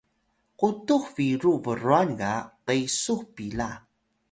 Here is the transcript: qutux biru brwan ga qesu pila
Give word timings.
qutux 0.59 1.03
biru 1.15 1.51
brwan 1.65 2.09
ga 2.19 2.33
qesu 2.65 3.15
pila 3.35 3.69